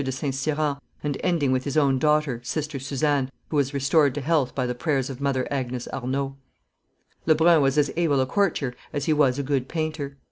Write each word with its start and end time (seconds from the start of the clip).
de 0.03 0.11
St. 0.11 0.33
Cyran, 0.33 0.77
and 1.03 1.15
ending 1.23 1.51
with 1.51 1.63
his 1.63 1.77
own 1.77 1.99
daughter, 1.99 2.41
Sister 2.43 2.79
Suzanne, 2.79 3.29
who 3.49 3.57
was 3.57 3.71
restored 3.71 4.15
to 4.15 4.21
health 4.21 4.55
by 4.55 4.65
the 4.65 4.73
prayers 4.73 5.11
of 5.11 5.21
Mother 5.21 5.47
Agnes 5.51 5.87
Arnauld. 5.93 6.33
[Illustration: 7.27 7.27
Mignard 7.27 7.27
677] 7.27 7.27
Lebrun 7.27 7.61
was 7.61 7.77
as 7.77 7.91
able 7.95 8.19
a 8.21 8.25
courtier 8.25 8.73
as 8.91 9.05
he 9.05 9.13
was 9.13 9.37
a 9.37 9.43
good 9.43 9.67
painter. 9.67 10.17